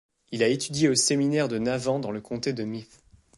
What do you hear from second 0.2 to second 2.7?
Il a étudié au séminaire de Navan dans le comté de